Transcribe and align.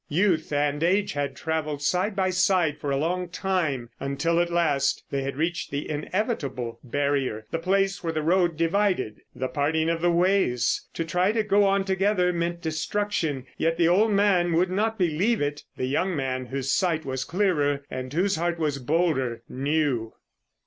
Youth 0.09 0.51
and 0.51 0.81
age 0.81 1.13
had 1.13 1.35
travelled 1.35 1.83
side 1.83 2.15
by 2.15 2.31
side 2.31 2.79
for 2.79 2.89
a 2.89 2.97
long 2.97 3.29
time, 3.29 3.91
until 3.99 4.39
at 4.39 4.49
last 4.49 5.03
they 5.11 5.21
had 5.21 5.35
reached 5.35 5.69
the 5.69 5.87
inevitable 5.87 6.79
barrier, 6.83 7.45
the 7.51 7.59
place 7.59 8.03
where 8.03 8.11
the 8.11 8.23
road 8.23 8.57
divided. 8.57 9.21
The 9.35 9.47
parting 9.47 9.89
of 9.91 10.01
the 10.01 10.09
ways. 10.09 10.87
To 10.95 11.05
try 11.05 11.31
to 11.33 11.43
go 11.43 11.65
on 11.65 11.85
together 11.85 12.33
meant 12.33 12.63
destruction, 12.63 13.45
yet 13.59 13.77
the 13.77 13.89
old 13.89 14.09
man 14.09 14.53
would 14.53 14.71
not 14.71 14.97
believe 14.97 15.39
it. 15.39 15.65
The 15.77 15.85
young 15.85 16.15
man, 16.15 16.47
whose 16.47 16.71
sight 16.71 17.05
was 17.05 17.23
clearer 17.23 17.83
and 17.91 18.11
whose 18.11 18.37
heart 18.37 18.57
was 18.57 18.79
bolder, 18.79 19.43
knew. 19.47 20.13